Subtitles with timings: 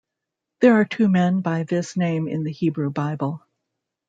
[0.61, 3.45] There are two men by this name in the Hebrew Bible.